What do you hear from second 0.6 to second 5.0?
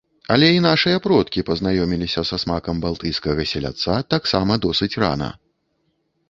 нашыя продкі пазнаёміліся са смакам балтыйскага селядца таксама досыць